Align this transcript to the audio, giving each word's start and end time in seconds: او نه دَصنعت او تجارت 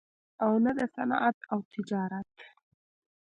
او 0.43 0.51
نه 0.65 0.71
دَصنعت 0.79 1.37
او 1.51 1.59
تجارت 1.73 2.29